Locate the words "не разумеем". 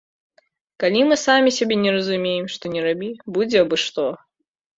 1.83-2.49